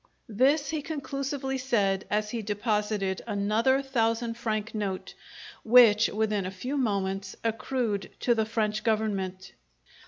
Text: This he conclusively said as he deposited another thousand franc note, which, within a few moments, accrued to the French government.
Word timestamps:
This 0.33 0.69
he 0.69 0.81
conclusively 0.81 1.59
said 1.59 2.05
as 2.09 2.31
he 2.31 2.41
deposited 2.41 3.21
another 3.27 3.83
thousand 3.83 4.33
franc 4.35 4.73
note, 4.73 5.13
which, 5.63 6.09
within 6.09 6.43
a 6.47 6.49
few 6.49 6.75
moments, 6.75 7.35
accrued 7.43 8.09
to 8.21 8.33
the 8.33 8.45
French 8.47 8.83
government. 8.83 9.51